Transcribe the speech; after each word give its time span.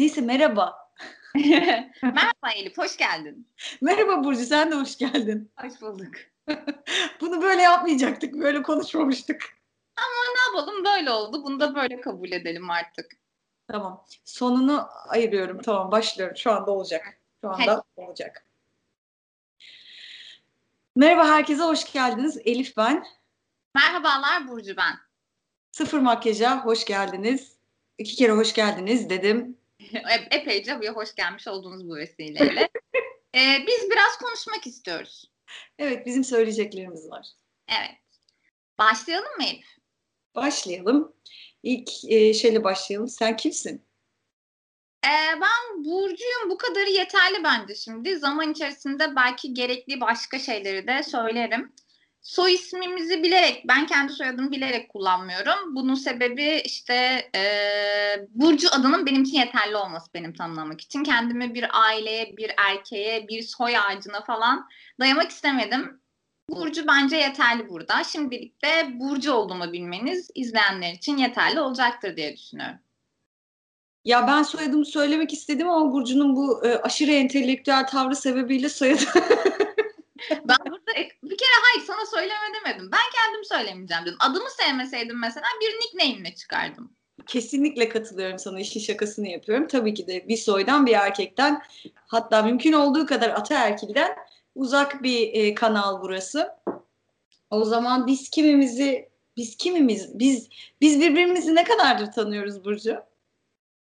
Neyse 0.00 0.20
merhaba. 0.20 0.92
Merhaba 2.02 2.50
Elif, 2.56 2.78
hoş 2.78 2.96
geldin. 2.96 3.48
Merhaba 3.80 4.24
Burcu, 4.24 4.44
sen 4.44 4.70
de 4.70 4.74
hoş 4.74 4.98
geldin. 4.98 5.52
Hoş 5.60 5.80
bulduk. 5.80 6.14
Bunu 7.20 7.42
böyle 7.42 7.62
yapmayacaktık, 7.62 8.34
böyle 8.34 8.62
konuşmamıştık. 8.62 9.42
Ama 9.96 10.34
ne 10.34 10.58
yapalım 10.58 10.84
böyle 10.84 11.10
oldu. 11.10 11.44
Bunu 11.44 11.60
da 11.60 11.74
böyle 11.74 12.00
kabul 12.00 12.32
edelim 12.32 12.70
artık. 12.70 13.06
Tamam. 13.68 14.04
Sonunu 14.24 14.88
ayırıyorum. 15.08 15.62
Tamam 15.62 15.90
başlıyorum. 15.90 16.36
Şu 16.36 16.52
anda 16.52 16.70
olacak. 16.70 17.20
Şu 17.40 17.50
anda 17.50 17.72
Hadi. 17.72 17.82
olacak. 17.96 18.46
Merhaba 20.96 21.28
herkese 21.28 21.62
hoş 21.62 21.92
geldiniz. 21.92 22.38
Elif 22.44 22.76
ben. 22.76 23.04
Merhabalar 23.74 24.48
Burcu 24.48 24.76
ben. 24.76 24.94
Sıfır 25.72 25.98
makyaja 25.98 26.64
hoş 26.64 26.84
geldiniz. 26.84 27.56
İki 27.98 28.16
kere 28.16 28.32
hoş 28.32 28.52
geldiniz 28.52 29.10
dedim. 29.10 29.59
Epeyce 30.30 30.80
bir 30.80 30.88
hoş 30.88 31.14
gelmiş 31.14 31.48
olduğunuz 31.48 31.88
bu 31.88 31.96
vesileyle. 31.96 32.68
ee, 33.34 33.58
biz 33.66 33.90
biraz 33.90 34.16
konuşmak 34.18 34.66
istiyoruz. 34.66 35.30
Evet 35.78 36.06
bizim 36.06 36.24
söyleyeceklerimiz 36.24 37.10
var. 37.10 37.26
Evet. 37.68 37.98
Başlayalım 38.78 39.36
mı 39.38 39.44
Elif? 39.44 39.66
Başlayalım. 40.34 41.12
İlk 41.62 41.90
e, 42.04 42.34
şeyle 42.34 42.64
başlayalım. 42.64 43.08
Sen 43.08 43.36
kimsin? 43.36 43.86
Ee, 45.04 45.40
ben 45.40 45.84
Burcu'yum. 45.84 46.50
Bu 46.50 46.58
kadarı 46.58 46.90
yeterli 46.90 47.44
bence 47.44 47.74
şimdi. 47.74 48.16
Zaman 48.16 48.52
içerisinde 48.52 49.16
belki 49.16 49.54
gerekli 49.54 50.00
başka 50.00 50.38
şeyleri 50.38 50.86
de 50.86 51.02
söylerim 51.02 51.72
soy 52.22 52.54
ismimizi 52.54 53.22
bilerek, 53.22 53.64
ben 53.68 53.86
kendi 53.86 54.12
soyadımı 54.12 54.50
bilerek 54.50 54.88
kullanmıyorum. 54.88 55.74
Bunun 55.76 55.94
sebebi 55.94 56.62
işte 56.64 57.30
e, 57.34 57.42
Burcu 58.28 58.68
adının 58.72 59.06
benim 59.06 59.22
için 59.22 59.38
yeterli 59.38 59.76
olması 59.76 60.14
benim 60.14 60.34
tanımlamak 60.34 60.80
için. 60.80 61.02
Kendimi 61.02 61.54
bir 61.54 61.82
aileye, 61.82 62.36
bir 62.36 62.52
erkeğe, 62.70 63.28
bir 63.28 63.42
soy 63.42 63.78
ağacına 63.78 64.24
falan 64.24 64.68
dayamak 65.00 65.30
istemedim. 65.30 66.00
Burcu 66.48 66.86
bence 66.86 67.16
yeterli 67.16 67.68
burada. 67.68 68.04
Şimdilik 68.04 68.64
de 68.64 69.00
Burcu 69.00 69.32
olduğumu 69.32 69.72
bilmeniz 69.72 70.30
izleyenler 70.34 70.92
için 70.92 71.16
yeterli 71.16 71.60
olacaktır 71.60 72.16
diye 72.16 72.36
düşünüyorum. 72.36 72.78
Ya 74.04 74.26
ben 74.26 74.42
soyadımı 74.42 74.86
söylemek 74.86 75.32
istedim 75.32 75.68
ama 75.68 75.92
Burcu'nun 75.92 76.36
bu 76.36 76.66
e, 76.66 76.76
aşırı 76.76 77.10
entelektüel 77.10 77.86
tavrı 77.86 78.16
sebebiyle 78.16 78.68
soyadı 78.68 79.04
ben 80.30 80.56
burada 80.70 80.92
bir 81.22 81.36
kere 81.36 81.56
hayır 81.62 81.86
sana 81.86 82.06
söyleme 82.06 82.54
demedim. 82.54 82.90
Ben 82.92 83.00
kendim 83.14 83.44
söylemeyeceğim 83.44 84.04
dedim. 84.04 84.18
Adımı 84.20 84.50
sevmeseydim 84.50 85.20
mesela 85.20 85.46
bir 85.60 85.66
nickname'le 85.66 86.34
çıkardım. 86.34 86.92
Kesinlikle 87.26 87.88
katılıyorum 87.88 88.38
sana. 88.38 88.60
işin 88.60 88.80
şakasını 88.80 89.28
yapıyorum. 89.28 89.68
Tabii 89.68 89.94
ki 89.94 90.06
de 90.06 90.28
bir 90.28 90.36
soydan 90.36 90.86
bir 90.86 90.92
erkekten 90.92 91.62
hatta 92.06 92.42
mümkün 92.42 92.72
olduğu 92.72 93.06
kadar 93.06 93.30
ataerkilden 93.30 94.16
uzak 94.54 95.02
bir 95.02 95.34
e, 95.34 95.54
kanal 95.54 96.02
burası. 96.02 96.50
O 97.50 97.64
zaman 97.64 98.06
biz 98.06 98.30
kimimizi 98.30 99.10
biz 99.36 99.56
kimimiz 99.56 100.18
biz 100.18 100.48
biz 100.80 101.00
birbirimizi 101.00 101.54
ne 101.54 101.64
kadardır 101.64 102.12
tanıyoruz 102.12 102.64
Burcu? 102.64 103.02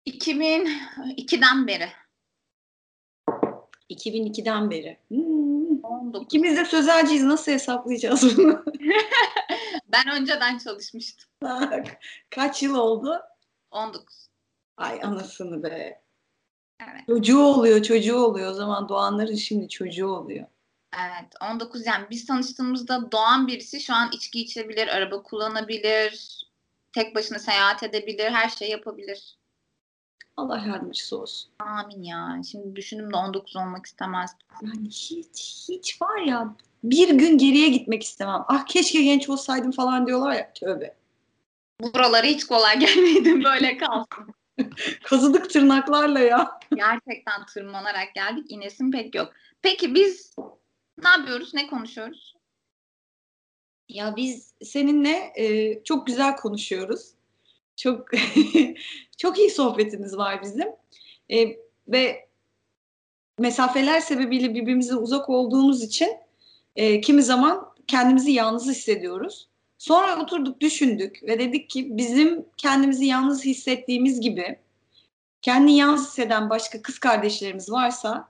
2002'den 0.07 1.67
beri. 1.67 1.89
2002'den 3.89 4.71
beri. 4.71 4.97
Hmm. 5.07 5.30
19. 5.91 6.25
İkimiz 6.25 6.57
de 6.57 6.65
sözelciyiz. 6.65 7.23
Nasıl 7.23 7.51
hesaplayacağız 7.51 8.37
bunu? 8.37 8.65
ben 9.87 10.21
önceden 10.21 10.57
çalışmıştım. 10.57 11.29
Kaç 12.29 12.63
yıl 12.63 12.75
oldu? 12.75 13.21
19. 13.71 14.27
Ay 14.77 14.99
anasını 15.03 15.63
be. 15.63 16.01
Evet. 16.81 17.01
Çocuğu 17.07 17.39
oluyor, 17.39 17.83
çocuğu 17.83 18.17
oluyor. 18.17 18.51
O 18.51 18.53
zaman 18.53 18.89
doğanların 18.89 19.35
şimdi 19.35 19.69
çocuğu 19.69 20.07
oluyor. 20.07 20.45
Evet, 20.95 21.33
19 21.51 21.85
yani 21.85 22.05
biz 22.09 22.25
tanıştığımızda 22.25 23.11
doğan 23.11 23.47
birisi 23.47 23.79
şu 23.79 23.93
an 23.93 24.09
içki 24.13 24.41
içebilir, 24.41 24.87
araba 24.87 25.23
kullanabilir, 25.23 26.45
tek 26.93 27.15
başına 27.15 27.39
seyahat 27.39 27.83
edebilir, 27.83 28.31
her 28.31 28.49
şey 28.49 28.69
yapabilir. 28.69 29.37
Allah 30.37 30.63
yardımcısı 30.67 31.21
olsun. 31.21 31.51
Amin 31.59 32.03
ya. 32.03 32.41
Şimdi 32.51 32.75
düşündüm 32.75 33.13
de 33.13 33.17
19 33.17 33.55
olmak 33.55 33.85
istemezdim. 33.85 34.47
Yani 34.61 34.87
hiç 34.87 35.65
hiç 35.69 36.01
var 36.01 36.21
ya 36.21 36.55
bir 36.83 37.09
gün 37.09 37.37
geriye 37.37 37.69
gitmek 37.69 38.03
istemem. 38.03 38.43
Ah 38.47 38.65
keşke 38.65 39.03
genç 39.03 39.29
olsaydım 39.29 39.71
falan 39.71 40.07
diyorlar 40.07 40.33
ya. 40.33 40.53
Tövbe. 40.53 40.95
Buralara 41.81 42.27
hiç 42.27 42.43
kolay 42.43 42.79
gelmeydim 42.79 43.43
böyle 43.43 43.77
kalsın. 43.77 44.33
Kazıdık 45.03 45.49
tırnaklarla 45.49 46.19
ya. 46.19 46.59
Gerçekten 46.75 47.45
tırmanarak 47.45 48.15
geldik. 48.15 48.45
İnesim 48.49 48.91
pek 48.91 49.15
yok. 49.15 49.33
Peki 49.61 49.95
biz 49.95 50.35
ne 51.03 51.09
yapıyoruz? 51.09 51.53
Ne 51.53 51.67
konuşuyoruz? 51.67 52.35
Ya 53.89 54.15
biz 54.15 54.53
seninle 54.63 55.33
e, 55.35 55.83
çok 55.83 56.07
güzel 56.07 56.35
konuşuyoruz. 56.35 57.11
Çok 57.75 58.09
çok 59.21 59.39
iyi 59.39 59.49
sohbetimiz 59.49 60.17
var 60.17 60.41
bizim. 60.41 60.67
E, 61.31 61.57
ve 61.87 62.29
mesafeler 63.39 63.99
sebebiyle 63.99 64.55
birbirimize 64.55 64.95
uzak 64.95 65.29
olduğumuz 65.29 65.83
için 65.83 66.09
e, 66.75 67.01
kimi 67.01 67.23
zaman 67.23 67.73
kendimizi 67.87 68.31
yalnız 68.31 68.67
hissediyoruz. 68.67 69.47
Sonra 69.77 70.21
oturduk 70.23 70.61
düşündük 70.61 71.23
ve 71.23 71.39
dedik 71.39 71.69
ki 71.69 71.97
bizim 71.97 72.45
kendimizi 72.57 73.05
yalnız 73.05 73.45
hissettiğimiz 73.45 74.21
gibi 74.21 74.59
kendini 75.41 75.77
yalnız 75.77 76.07
hisseden 76.07 76.49
başka 76.49 76.81
kız 76.81 76.99
kardeşlerimiz 76.99 77.71
varsa 77.71 78.29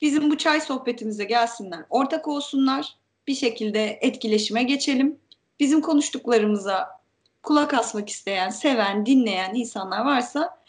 bizim 0.00 0.30
bu 0.30 0.38
çay 0.38 0.60
sohbetimize 0.60 1.24
gelsinler, 1.24 1.84
ortak 1.90 2.28
olsunlar, 2.28 2.96
bir 3.26 3.34
şekilde 3.34 3.98
etkileşime 4.00 4.62
geçelim. 4.62 5.18
Bizim 5.60 5.80
konuştuklarımıza 5.80 6.97
kulak 7.42 7.74
asmak 7.74 8.08
isteyen, 8.08 8.50
seven, 8.50 9.06
dinleyen 9.06 9.54
insanlar 9.54 10.04
varsa 10.04 10.64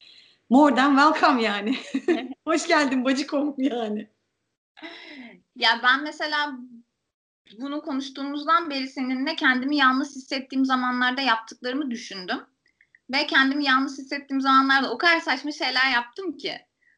more 0.49 0.75
than 0.75 0.95
welcome 0.95 1.43
yani. 1.43 1.77
Hoş 2.47 2.67
geldin 2.67 3.05
bacıkom 3.05 3.55
yani. 3.57 4.09
Ya 5.55 5.79
ben 5.83 6.03
mesela 6.03 6.51
bunu 7.59 7.81
konuştuğumuzdan 7.81 8.69
beri 8.69 8.87
seninle 8.87 9.35
kendimi 9.35 9.77
yalnız 9.77 10.15
hissettiğim 10.15 10.65
zamanlarda 10.65 11.21
yaptıklarımı 11.21 11.91
düşündüm. 11.91 12.39
Ve 13.11 13.27
kendimi 13.27 13.65
yalnız 13.65 13.97
hissettiğim 13.97 14.41
zamanlarda 14.41 14.91
o 14.91 14.97
kadar 14.97 15.19
saçma 15.19 15.51
şeyler 15.51 15.91
yaptım 15.93 16.37
ki. 16.37 16.57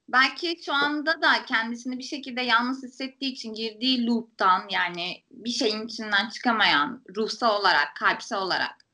Belki 0.10 0.58
şu 0.66 0.74
anda 0.74 1.22
da 1.22 1.46
kendisini 1.46 1.98
bir 1.98 2.04
şekilde 2.04 2.42
yalnız 2.42 2.84
hissettiği 2.84 3.32
için 3.32 3.54
girdiği 3.54 4.08
loop'tan 4.08 4.68
yani 4.70 5.24
bir 5.32 5.50
şeyin 5.50 5.88
içinden 5.88 6.30
çıkamayan 6.30 7.04
ruhsal 7.18 7.60
olarak, 7.60 7.96
kalpsel 7.96 8.40
olarak 8.40 8.86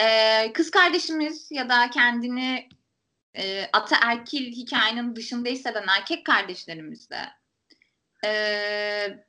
ee, 0.00 0.52
kız 0.52 0.70
kardeşimiz 0.70 1.50
ya 1.50 1.68
da 1.68 1.90
kendini 1.90 2.68
e, 3.34 3.66
ataerkil 3.72 4.52
hikayenin 4.52 5.16
dışında 5.16 5.48
hisseden 5.48 5.86
erkek 5.98 6.26
kardeşlerimiz 6.26 7.10
de 7.10 7.18
e, 8.24 8.32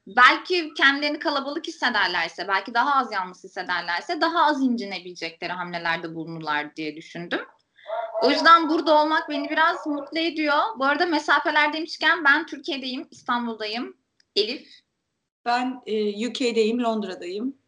belki 0.07 0.73
kendilerini 0.73 1.19
kalabalık 1.19 1.67
hissederlerse, 1.67 2.47
belki 2.47 2.73
daha 2.73 2.95
az 2.95 3.11
yalnız 3.11 3.43
hissederlerse 3.43 4.21
daha 4.21 4.45
az 4.45 4.61
incinebilecekleri 4.61 5.51
hamlelerde 5.51 6.15
bulunurlar 6.15 6.75
diye 6.75 6.95
düşündüm. 6.95 7.39
O 8.21 8.29
yüzden 8.29 8.69
burada 8.69 9.01
olmak 9.01 9.29
beni 9.29 9.49
biraz 9.49 9.88
mutlu 9.88 10.19
ediyor. 10.19 10.59
Bu 10.79 10.85
arada 10.85 11.05
mesafeler 11.05 11.73
demişken 11.73 12.23
ben 12.23 12.45
Türkiye'deyim, 12.45 13.07
İstanbul'dayım. 13.11 13.97
Elif. 14.35 14.67
Ben 15.45 15.81
e, 15.85 16.27
UK'deyim, 16.27 16.83
Londra'dayım. 16.83 17.60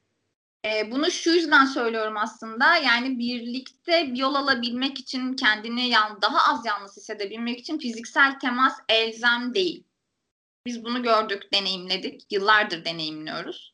E, 0.66 0.92
bunu 0.92 1.12
şu 1.12 1.30
yüzden 1.30 1.66
söylüyorum 1.66 2.18
aslında. 2.18 2.76
Yani 2.76 3.20
birlikte 3.20 4.08
bir 4.14 4.18
yol 4.18 4.36
alabilmek 4.36 5.00
için 5.00 5.34
kendini 5.34 5.94
daha 6.22 6.54
az 6.54 6.66
yalnız 6.66 6.98
hissedebilmek 6.98 7.60
için 7.60 7.80
fiziksel 7.80 8.40
temas 8.40 8.80
elzem 8.90 9.54
değil. 9.54 9.84
Biz 10.66 10.86
bunu 10.86 11.04
gördük, 11.04 11.54
deneyimledik. 11.54 12.32
Yıllardır 12.32 12.86
deneyimliyoruz. 12.86 13.72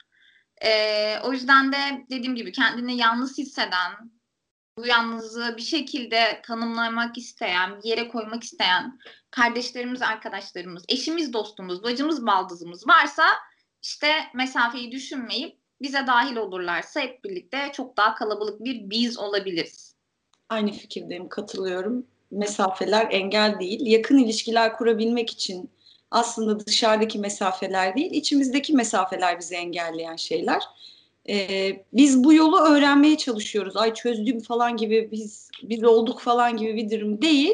E, 0.65 1.19
o 1.23 1.33
yüzden 1.33 1.71
de 1.71 2.05
dediğim 2.09 2.35
gibi 2.35 2.51
kendini 2.51 2.97
yalnız 2.97 3.37
hisseden, 3.37 4.11
bu 4.77 4.85
yalnızlığı 4.87 5.57
bir 5.57 5.61
şekilde 5.61 6.41
tanımlamak 6.45 7.17
isteyen, 7.17 7.81
bir 7.83 7.89
yere 7.89 8.07
koymak 8.07 8.43
isteyen 8.43 8.99
kardeşlerimiz, 9.31 10.01
arkadaşlarımız, 10.01 10.83
eşimiz, 10.89 11.33
dostumuz, 11.33 11.83
bacımız, 11.83 12.25
baldızımız 12.25 12.87
varsa 12.87 13.23
işte 13.83 14.13
mesafeyi 14.33 14.91
düşünmeyip 14.91 15.59
bize 15.81 16.07
dahil 16.07 16.35
olurlarsa 16.35 17.01
hep 17.01 17.23
birlikte 17.23 17.57
çok 17.73 17.97
daha 17.97 18.15
kalabalık 18.15 18.63
bir 18.63 18.89
biz 18.89 19.19
olabiliriz. 19.19 19.95
Aynı 20.49 20.71
fikirdeyim, 20.71 21.29
katılıyorum. 21.29 22.05
Mesafeler 22.31 23.07
engel 23.11 23.59
değil. 23.59 23.85
Yakın 23.85 24.17
ilişkiler 24.17 24.77
kurabilmek 24.77 25.29
için 25.29 25.69
aslında 26.11 26.65
dışarıdaki 26.65 27.19
mesafeler 27.19 27.95
değil, 27.95 28.11
içimizdeki 28.11 28.73
mesafeler 28.73 29.39
bizi 29.39 29.55
engelleyen 29.55 30.15
şeyler. 30.15 30.63
Ee, 31.29 31.83
biz 31.93 32.23
bu 32.23 32.33
yolu 32.33 32.59
öğrenmeye 32.59 33.17
çalışıyoruz. 33.17 33.77
Ay 33.77 33.93
çözdüm 33.93 34.39
falan 34.39 34.77
gibi 34.77 35.09
biz 35.11 35.49
biz 35.63 35.83
olduk 35.83 36.19
falan 36.19 36.57
gibi 36.57 36.75
bir 36.75 36.91
durum 36.91 37.21
değil. 37.21 37.53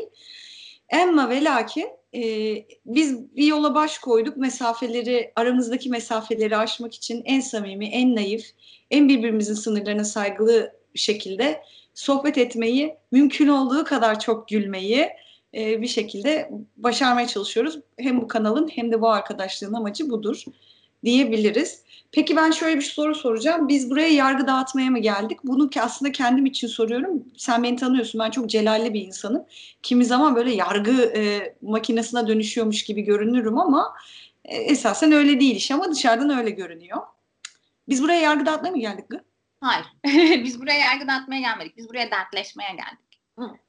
Emma 0.90 1.30
ve 1.30 1.44
lakin 1.44 1.90
e, 2.16 2.66
biz 2.86 3.36
bir 3.36 3.46
yola 3.46 3.76
baş 3.76 4.00
koyduk 4.00 4.38
mesafeleri, 4.38 5.32
aramızdaki 5.36 5.90
mesafeleri 5.90 6.58
aşmak 6.58 6.96
için 6.96 7.22
en 7.26 7.40
samimi, 7.40 7.86
en 7.86 8.16
naif, 8.16 8.46
en 8.92 9.10
birbirimizin 9.10 9.54
sınırlarına 9.54 10.04
saygılı 10.04 10.72
şekilde 10.96 11.62
sohbet 11.94 12.38
etmeyi, 12.38 12.96
mümkün 13.12 13.48
olduğu 13.48 13.84
kadar 13.84 14.20
çok 14.20 14.48
gülmeyi 14.48 15.10
e, 15.54 15.82
bir 15.82 15.88
şekilde 15.88 16.52
başarmaya 16.78 17.28
çalışıyoruz. 17.28 17.80
Hem 18.00 18.22
bu 18.22 18.28
kanalın 18.28 18.68
hem 18.68 18.92
de 18.92 19.02
bu 19.02 19.10
arkadaşlığın 19.10 19.74
amacı 19.74 20.10
budur 20.10 20.44
diyebiliriz. 21.06 21.86
Peki 22.12 22.36
ben 22.36 22.52
şöyle 22.52 22.76
bir 22.76 22.82
soru 22.82 23.16
soracağım. 23.16 23.68
Biz 23.68 23.90
buraya 23.90 24.08
yargı 24.08 24.48
dağıtmaya 24.48 24.90
mı 24.90 25.00
geldik? 25.00 25.40
Bunu 25.44 25.70
ki 25.70 25.82
aslında 25.82 26.12
kendim 26.12 26.46
için 26.46 26.68
soruyorum. 26.68 27.24
Sen 27.38 27.64
beni 27.64 27.76
tanıyorsun. 27.76 28.22
Ben 28.22 28.32
çok 28.32 28.50
celalli 28.50 28.94
bir 28.94 29.02
insanım. 29.02 29.46
Kimi 29.84 30.06
zaman 30.06 30.36
böyle 30.36 30.54
yargı 30.54 31.14
e, 31.16 31.54
makinesine 31.62 32.28
dönüşüyormuş 32.28 32.84
gibi 32.84 33.02
görünürüm 33.02 33.58
ama 33.58 33.94
e, 34.46 34.56
esasen 34.56 35.12
öyle 35.12 35.40
değil 35.40 35.56
iş 35.56 35.72
ama 35.72 35.92
dışarıdan 35.92 36.38
öyle 36.38 36.50
görünüyor. 36.50 37.02
Biz 37.90 38.04
buraya 38.04 38.22
yargı 38.22 38.46
dağıtmaya 38.46 38.72
mı 38.72 38.80
geldik? 38.80 39.06
Hayır. 39.62 39.86
Biz 40.44 40.62
buraya 40.62 40.80
yargı 40.80 41.08
dağıtmaya 41.08 41.42
gelmedik. 41.42 41.78
Biz 41.78 41.90
buraya 41.90 42.12
dertleşmeye 42.12 42.72
geldik. 42.72 43.05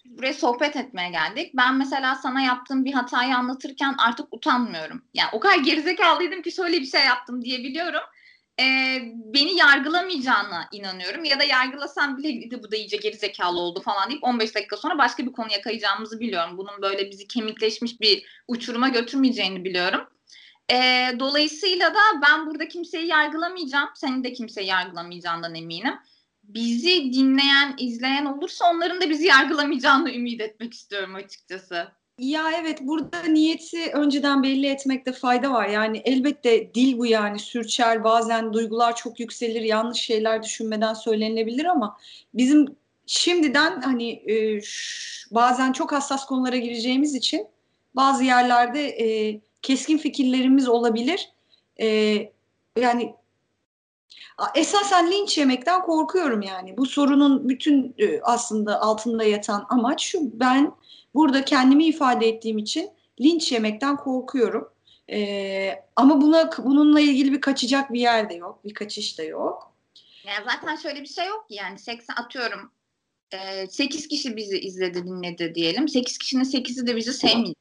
Buraya 0.04 0.34
sohbet 0.34 0.76
etmeye 0.76 1.10
geldik. 1.10 1.52
Ben 1.54 1.74
mesela 1.74 2.14
sana 2.14 2.40
yaptığım 2.40 2.84
bir 2.84 2.92
hatayı 2.92 3.36
anlatırken 3.36 3.94
artık 3.98 4.26
utanmıyorum. 4.30 5.02
Yani 5.14 5.28
o 5.32 5.40
kadar 5.40 5.58
gerizekalıydım 5.58 6.42
ki 6.42 6.52
şöyle 6.52 6.80
bir 6.80 6.86
şey 6.86 7.04
yaptım 7.04 7.42
diyebiliyorum. 7.42 8.02
Ee, 8.60 8.98
beni 9.14 9.56
yargılamayacağına 9.56 10.68
inanıyorum. 10.72 11.24
Ya 11.24 11.40
da 11.40 11.44
yargılasam 11.44 12.18
bile 12.18 12.62
bu 12.62 12.72
da 12.72 12.76
iyice 12.76 12.96
gerizekalı 12.96 13.60
oldu 13.60 13.82
falan 13.82 14.10
deyip 14.10 14.24
15 14.24 14.54
dakika 14.54 14.76
sonra 14.76 14.98
başka 14.98 15.26
bir 15.26 15.32
konuya 15.32 15.60
kayacağımızı 15.60 16.20
biliyorum. 16.20 16.58
Bunun 16.58 16.82
böyle 16.82 17.10
bizi 17.10 17.28
kemikleşmiş 17.28 18.00
bir 18.00 18.42
uçuruma 18.48 18.88
götürmeyeceğini 18.88 19.64
biliyorum. 19.64 20.08
E, 20.72 21.08
dolayısıyla 21.18 21.94
da 21.94 22.00
ben 22.22 22.46
burada 22.46 22.68
kimseyi 22.68 23.06
yargılamayacağım. 23.06 23.88
Senin 23.94 24.24
de 24.24 24.32
kimseyi 24.32 24.68
yargılamayacağından 24.68 25.54
eminim. 25.54 25.94
Bizi 26.48 27.12
dinleyen, 27.12 27.74
izleyen 27.78 28.24
olursa 28.24 28.70
onların 28.70 29.00
da 29.00 29.10
bizi 29.10 29.26
yargılamayacağını 29.26 30.12
ümit 30.12 30.40
etmek 30.40 30.74
istiyorum 30.74 31.14
açıkçası. 31.14 31.88
Ya 32.18 32.50
evet 32.60 32.78
burada 32.82 33.22
niyeti 33.22 33.90
önceden 33.92 34.42
belli 34.42 34.66
etmekte 34.66 35.12
fayda 35.12 35.52
var. 35.52 35.68
Yani 35.68 35.98
elbette 36.04 36.74
dil 36.74 36.98
bu 36.98 37.06
yani 37.06 37.38
sürçer 37.38 38.04
bazen 38.04 38.52
duygular 38.52 38.96
çok 38.96 39.20
yükselir 39.20 39.62
yanlış 39.62 40.00
şeyler 40.00 40.42
düşünmeden 40.42 40.94
söylenilebilir 40.94 41.64
ama 41.64 41.96
bizim 42.34 42.76
şimdiden 43.06 43.80
hani 43.80 44.10
e, 44.10 44.60
bazen 45.30 45.72
çok 45.72 45.92
hassas 45.92 46.26
konulara 46.26 46.56
gireceğimiz 46.56 47.14
için 47.14 47.46
bazı 47.96 48.24
yerlerde 48.24 48.88
e, 48.88 49.40
keskin 49.62 49.98
fikirlerimiz 49.98 50.68
olabilir. 50.68 51.30
E, 51.80 51.86
yani 52.80 53.14
esasen 54.54 55.10
linç 55.10 55.38
yemekten 55.38 55.82
korkuyorum 55.82 56.42
yani. 56.42 56.76
Bu 56.76 56.86
sorunun 56.86 57.48
bütün 57.48 57.94
e, 57.98 58.20
aslında 58.20 58.80
altında 58.80 59.24
yatan 59.24 59.66
amaç 59.68 60.04
şu. 60.04 60.40
Ben 60.40 60.72
burada 61.14 61.44
kendimi 61.44 61.86
ifade 61.86 62.28
ettiğim 62.28 62.58
için 62.58 62.90
linç 63.20 63.52
yemekten 63.52 63.96
korkuyorum. 63.96 64.68
E, 65.10 65.84
ama 65.96 66.20
buna 66.20 66.50
bununla 66.58 67.00
ilgili 67.00 67.32
bir 67.32 67.40
kaçacak 67.40 67.92
bir 67.92 68.00
yer 68.00 68.30
de 68.30 68.34
yok. 68.34 68.64
Bir 68.64 68.74
kaçış 68.74 69.18
da 69.18 69.22
yok. 69.22 69.72
Ya 70.24 70.32
zaten 70.44 70.76
şöyle 70.76 71.00
bir 71.00 71.06
şey 71.06 71.26
yok 71.26 71.48
ki 71.48 71.54
yani 71.54 71.78
80 71.78 72.14
atıyorum 72.14 72.70
8 73.68 74.08
kişi 74.08 74.36
bizi 74.36 74.58
izledi 74.58 75.04
dinledi 75.04 75.54
diyelim. 75.54 75.88
8 75.88 76.18
kişinin 76.18 76.44
8'i 76.44 76.86
de 76.86 76.96
bizi 76.96 77.12
sevmiyor. 77.12 77.54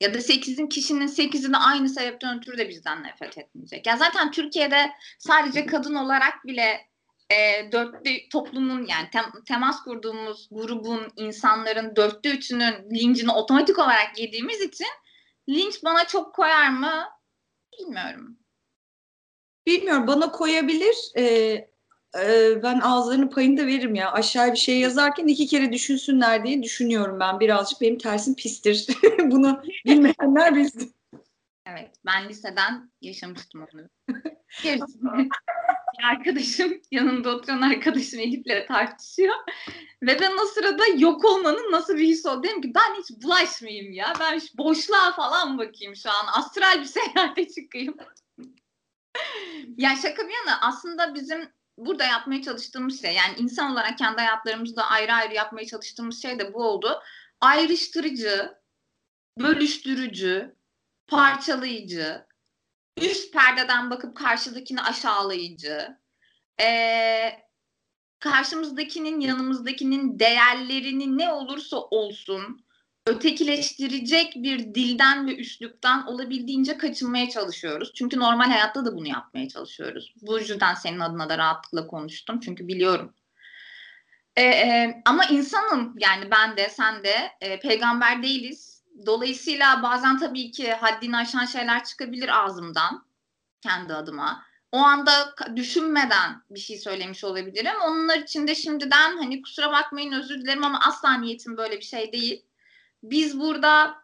Ya 0.00 0.14
da 0.14 0.18
8'in 0.18 0.66
kişinin 0.66 1.06
8'i 1.06 1.52
de 1.52 1.56
aynı 1.56 1.88
sebepten 1.88 2.38
ötürü 2.38 2.58
de 2.58 2.68
bizden 2.68 3.02
nefret 3.02 3.38
etmeyecek. 3.38 3.86
Ya 3.86 3.96
zaten 3.96 4.30
Türkiye'de 4.30 4.90
sadece 5.18 5.66
kadın 5.66 5.94
olarak 5.94 6.44
bile 6.46 6.88
e, 7.30 7.72
dörtte 7.72 8.28
toplumun 8.32 8.86
yani 8.86 9.10
tem, 9.12 9.24
temas 9.48 9.82
kurduğumuz 9.82 10.48
grubun 10.50 11.08
insanların 11.16 11.96
dörtte 11.96 12.30
üçünün 12.30 12.90
lincini 12.94 13.32
otomatik 13.32 13.78
olarak 13.78 14.18
yediğimiz 14.18 14.60
için 14.60 14.86
linç 15.48 15.84
bana 15.84 16.06
çok 16.06 16.34
koyar 16.34 16.68
mı 16.68 17.04
bilmiyorum. 17.78 18.38
Bilmiyorum 19.66 20.06
bana 20.06 20.32
koyabilir. 20.32 20.96
Ee, 21.18 21.67
ben 22.62 22.80
ağızlarının 22.80 23.28
payını 23.28 23.56
da 23.56 23.66
veririm 23.66 23.94
ya. 23.94 24.12
Aşağıya 24.12 24.52
bir 24.52 24.58
şey 24.58 24.80
yazarken 24.80 25.26
iki 25.26 25.46
kere 25.46 25.72
düşünsünler 25.72 26.44
diye 26.44 26.62
düşünüyorum 26.62 27.20
ben 27.20 27.40
birazcık. 27.40 27.80
Benim 27.80 27.98
tersim 27.98 28.34
pistir. 28.34 28.86
Bunu 29.18 29.62
bilmeyenler 29.86 30.54
bilsin. 30.54 30.94
Evet, 31.66 31.96
ben 32.06 32.28
liseden 32.28 32.90
yaşamıştım 33.00 33.66
onu. 33.72 33.88
bir 35.98 36.04
arkadaşım, 36.04 36.80
yanımda 36.90 37.36
oturan 37.36 37.62
arkadaşım 37.62 38.20
Elif'le 38.20 38.68
tartışıyor. 38.68 39.34
Ve 40.02 40.20
ben 40.20 40.32
o 40.42 40.46
sırada 40.46 40.82
yok 40.96 41.24
olmanın 41.24 41.72
nasıl 41.72 41.96
bir 41.96 42.06
his 42.08 42.26
olduğunu 42.26 42.42
dedim 42.42 42.62
ki 42.62 42.72
ben 42.74 43.00
hiç 43.00 43.22
bulaşmayayım 43.22 43.92
ya. 43.92 44.12
Ben 44.20 44.40
boşluğa 44.58 45.12
falan 45.12 45.58
bakayım 45.58 45.96
şu 45.96 46.10
an. 46.10 46.26
Astral 46.40 46.80
bir 46.80 46.84
seyahate 46.84 47.48
çıkayım. 47.48 47.96
ya 49.76 49.96
şaka 50.02 50.22
bir 50.28 50.34
yana 50.34 50.60
aslında 50.60 51.14
bizim 51.14 51.48
burada 51.78 52.04
yapmaya 52.04 52.42
çalıştığımız 52.42 53.02
şey 53.02 53.14
yani 53.14 53.38
insan 53.38 53.72
olarak 53.72 53.98
kendi 53.98 54.18
hayatlarımızda 54.18 54.90
ayrı 54.90 55.12
ayrı 55.12 55.34
yapmaya 55.34 55.66
çalıştığımız 55.66 56.22
şey 56.22 56.38
de 56.38 56.54
bu 56.54 56.64
oldu. 56.64 57.02
Ayrıştırıcı, 57.40 58.54
bölüştürücü, 59.38 60.56
parçalayıcı, 61.06 62.26
üst 62.96 63.32
perdeden 63.32 63.90
bakıp 63.90 64.16
karşıdakini 64.16 64.82
aşağılayıcı, 64.82 65.98
ee, 66.60 67.30
karşımızdakinin 68.18 69.20
yanımızdakinin 69.20 70.18
değerlerini 70.18 71.18
ne 71.18 71.32
olursa 71.32 71.76
olsun 71.76 72.67
ötekileştirecek 73.08 74.32
bir 74.36 74.74
dilden 74.74 75.26
ve 75.26 75.36
üsluptan 75.36 76.06
olabildiğince 76.06 76.78
kaçınmaya 76.78 77.30
çalışıyoruz. 77.30 77.92
Çünkü 77.94 78.18
normal 78.18 78.50
hayatta 78.50 78.86
da 78.86 78.96
bunu 78.96 79.08
yapmaya 79.08 79.48
çalışıyoruz. 79.48 80.14
Bu 80.22 80.38
yüzden 80.38 80.74
senin 80.74 81.00
adına 81.00 81.28
da 81.28 81.38
rahatlıkla 81.38 81.86
konuştum. 81.86 82.40
Çünkü 82.40 82.68
biliyorum. 82.68 83.14
Ee, 84.36 84.42
e, 84.42 85.02
ama 85.04 85.24
insanım 85.24 85.94
yani 85.98 86.30
ben 86.30 86.56
de 86.56 86.68
sen 86.68 87.04
de 87.04 87.32
e, 87.40 87.60
peygamber 87.60 88.22
değiliz. 88.22 88.82
Dolayısıyla 89.06 89.82
bazen 89.82 90.18
tabii 90.18 90.50
ki 90.50 90.72
haddini 90.72 91.16
aşan 91.16 91.44
şeyler 91.44 91.84
çıkabilir 91.84 92.44
ağzımdan 92.44 93.04
kendi 93.60 93.94
adıma. 93.94 94.44
O 94.72 94.78
anda 94.78 95.34
düşünmeden 95.56 96.42
bir 96.50 96.60
şey 96.60 96.78
söylemiş 96.78 97.24
olabilirim. 97.24 97.74
Onlar 97.86 98.18
için 98.18 98.46
de 98.46 98.54
şimdiden 98.54 99.16
hani 99.16 99.42
kusura 99.42 99.72
bakmayın 99.72 100.12
özür 100.12 100.40
dilerim 100.40 100.64
ama 100.64 100.80
asla 100.80 101.14
niyetim 101.14 101.56
böyle 101.56 101.76
bir 101.76 101.84
şey 101.84 102.12
değil 102.12 102.47
biz 103.02 103.40
burada 103.40 103.94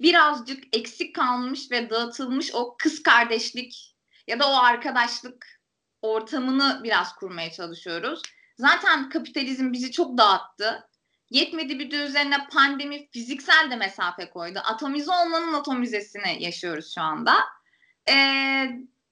birazcık 0.00 0.76
eksik 0.76 1.14
kalmış 1.14 1.70
ve 1.70 1.90
dağıtılmış 1.90 2.54
o 2.54 2.76
kız 2.78 3.02
kardeşlik 3.02 3.96
ya 4.26 4.38
da 4.38 4.50
o 4.50 4.54
arkadaşlık 4.54 5.60
ortamını 6.02 6.80
biraz 6.84 7.14
kurmaya 7.14 7.52
çalışıyoruz. 7.52 8.22
Zaten 8.58 9.08
kapitalizm 9.08 9.72
bizi 9.72 9.90
çok 9.90 10.18
dağıttı. 10.18 10.88
Yetmedi 11.30 11.78
bir 11.78 11.90
de 11.90 11.96
üzerine 11.96 12.46
pandemi 12.52 13.08
fiziksel 13.10 13.70
de 13.70 13.76
mesafe 13.76 14.30
koydu. 14.30 14.58
Atomize 14.64 15.10
olmanın 15.12 15.52
atomizesini 15.52 16.42
yaşıyoruz 16.42 16.94
şu 16.94 17.00
anda. 17.00 17.34
Ee, 18.08 18.14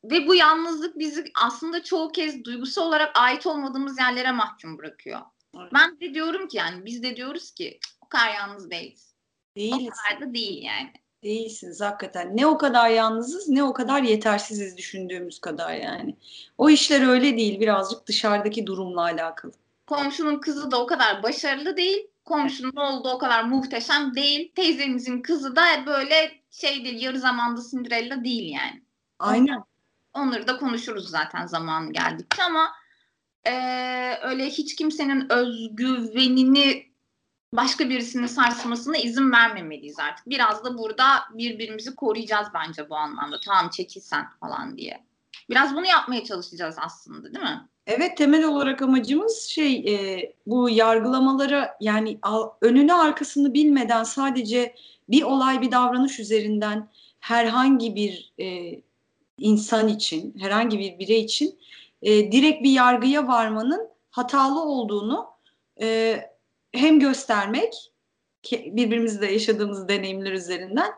ve 0.04 0.26
bu 0.26 0.34
yalnızlık 0.34 0.98
bizi 0.98 1.24
aslında 1.34 1.82
çoğu 1.82 2.12
kez 2.12 2.44
duygusal 2.44 2.82
olarak 2.82 3.10
ait 3.14 3.46
olmadığımız 3.46 3.98
yerlere 3.98 4.32
mahkum 4.32 4.78
bırakıyor. 4.78 5.20
Evet. 5.56 5.72
Ben 5.74 6.00
de 6.00 6.14
diyorum 6.14 6.48
ki 6.48 6.56
yani 6.56 6.84
biz 6.84 7.02
de 7.02 7.16
diyoruz 7.16 7.50
ki 7.50 7.80
o 8.00 8.08
kadar 8.08 8.34
yalnız 8.34 8.70
değiliz. 8.70 9.11
Değiliz. 9.56 9.88
O 9.88 9.90
kadar 9.90 10.28
da 10.28 10.34
değil 10.34 10.62
yani. 10.62 10.92
Değilsiniz 11.22 11.80
hakikaten. 11.80 12.36
Ne 12.36 12.46
o 12.46 12.58
kadar 12.58 12.90
yalnızız 12.90 13.48
ne 13.48 13.64
o 13.64 13.72
kadar 13.72 14.02
yetersiziz 14.02 14.76
düşündüğümüz 14.76 15.38
kadar 15.38 15.74
yani. 15.74 16.16
O 16.58 16.70
işler 16.70 17.08
öyle 17.08 17.36
değil 17.36 17.60
birazcık 17.60 18.06
dışarıdaki 18.06 18.66
durumla 18.66 19.02
alakalı. 19.02 19.52
Komşunun 19.86 20.38
kızı 20.38 20.70
da 20.70 20.82
o 20.82 20.86
kadar 20.86 21.22
başarılı 21.22 21.76
değil. 21.76 22.06
Komşunun 22.24 22.76
oğlu 22.76 23.04
da 23.04 23.14
o 23.14 23.18
kadar 23.18 23.44
muhteşem 23.44 24.14
değil. 24.14 24.52
Teyzemizin 24.54 25.22
kızı 25.22 25.56
da 25.56 25.64
böyle 25.86 26.42
şey 26.50 26.84
değil 26.84 27.02
yarı 27.02 27.18
zamanda 27.18 27.60
Cinderella 27.70 28.24
değil 28.24 28.52
yani. 28.52 28.82
Aynen. 29.18 29.64
Onları 30.14 30.46
da 30.46 30.56
konuşuruz 30.56 31.10
zaten 31.10 31.46
zaman 31.46 31.92
geldikçe 31.92 32.42
ama 32.42 32.72
e, 33.44 33.52
öyle 34.22 34.46
hiç 34.46 34.76
kimsenin 34.76 35.32
özgüvenini 35.32 36.91
başka 37.52 37.88
birisinin 37.88 38.26
sarsmasına 38.26 38.96
izin 38.96 39.32
vermemeliyiz 39.32 39.98
artık. 39.98 40.28
Biraz 40.28 40.64
da 40.64 40.78
burada 40.78 41.04
birbirimizi 41.34 41.94
koruyacağız 41.94 42.48
bence 42.54 42.90
bu 42.90 42.96
anlamda. 42.96 43.40
Tamam 43.44 43.70
çekilsen 43.70 44.26
falan 44.40 44.76
diye. 44.78 45.04
Biraz 45.50 45.76
bunu 45.76 45.86
yapmaya 45.86 46.24
çalışacağız 46.24 46.76
aslında 46.78 47.34
değil 47.34 47.44
mi? 47.44 47.68
Evet 47.86 48.16
temel 48.16 48.44
olarak 48.44 48.82
amacımız 48.82 49.38
şey 49.38 49.74
e, 49.74 50.32
bu 50.46 50.70
yargılamalara 50.70 51.76
yani 51.80 52.18
al, 52.22 52.50
önünü 52.60 52.92
arkasını 52.92 53.54
bilmeden 53.54 54.04
sadece 54.04 54.74
bir 55.08 55.22
olay 55.22 55.60
bir 55.60 55.70
davranış 55.70 56.20
üzerinden 56.20 56.88
herhangi 57.20 57.94
bir 57.94 58.32
e, 58.40 58.80
insan 59.38 59.88
için 59.88 60.34
herhangi 60.40 60.78
bir 60.78 60.98
birey 60.98 61.20
için 61.20 61.58
e, 62.02 62.32
direkt 62.32 62.62
bir 62.62 62.70
yargıya 62.70 63.28
varmanın 63.28 63.88
hatalı 64.10 64.62
olduğunu 64.62 65.26
e, 65.80 66.18
hem 66.72 67.00
göstermek 67.00 67.92
birbirimizle 68.52 69.32
yaşadığımız 69.32 69.88
deneyimler 69.88 70.32
üzerinden 70.32 70.92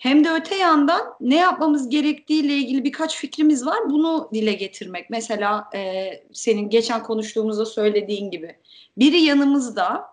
hem 0.00 0.24
de 0.24 0.30
öte 0.30 0.56
yandan 0.56 1.14
ne 1.20 1.36
yapmamız 1.36 1.88
gerektiğiyle 1.88 2.54
ilgili 2.54 2.84
birkaç 2.84 3.16
fikrimiz 3.16 3.66
var. 3.66 3.78
Bunu 3.90 4.28
dile 4.32 4.52
getirmek. 4.52 5.10
Mesela 5.10 5.70
e, 5.74 6.10
senin 6.32 6.70
geçen 6.70 7.02
konuştuğumuzda 7.02 7.66
söylediğin 7.66 8.30
gibi. 8.30 8.56
Biri 8.98 9.20
yanımızda 9.20 10.04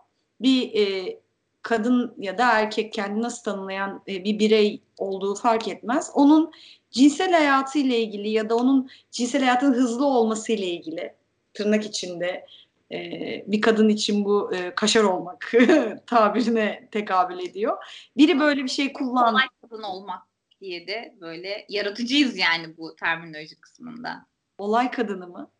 bir 0.41 0.73
e, 0.73 1.17
kadın 1.61 2.13
ya 2.17 2.37
da 2.37 2.51
erkek 2.51 2.93
kendini 2.93 3.21
nasıl 3.21 3.43
tanımlayan 3.43 4.03
e, 4.07 4.23
bir 4.23 4.39
birey 4.39 4.81
olduğu 4.97 5.35
fark 5.35 5.67
etmez. 5.67 6.11
Onun 6.13 6.51
cinsel 6.91 7.31
hayatı 7.31 7.79
ile 7.79 7.99
ilgili 7.99 8.29
ya 8.29 8.49
da 8.49 8.55
onun 8.55 8.89
cinsel 9.11 9.41
hayatın 9.41 9.73
hızlı 9.73 10.05
olması 10.05 10.51
ile 10.51 10.65
ilgili 10.65 11.13
tırnak 11.53 11.85
içinde 11.85 12.45
e, 12.91 12.99
bir 13.47 13.61
kadın 13.61 13.89
için 13.89 14.25
bu 14.25 14.55
e, 14.55 14.75
kaşar 14.75 15.03
olmak 15.03 15.51
tabirine 16.07 16.87
tekabül 16.91 17.39
ediyor. 17.39 17.77
Biri 18.17 18.39
böyle 18.39 18.63
bir 18.63 18.69
şey 18.69 18.93
kullan. 18.93 19.31
Kolay 19.31 19.47
kadın 19.61 19.83
olmak 19.83 20.21
diye 20.61 20.87
de 20.87 21.15
böyle 21.21 21.65
yaratıcıyız 21.69 22.37
yani 22.37 22.77
bu 22.77 22.95
terminoloji 22.95 23.59
kısmında. 23.59 24.25
Olay 24.57 24.91
kadını 24.91 25.27
mı? 25.27 25.51